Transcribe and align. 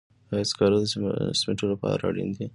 آیا 0.33 0.43
سکاره 0.51 0.77
د 0.81 0.85
سمنټو 1.39 1.65
لپاره 1.73 2.01
اړین 2.09 2.29
دي؟ 2.37 2.45